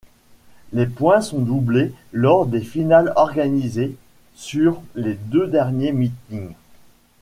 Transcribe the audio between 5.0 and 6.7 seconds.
deux derniers meetings.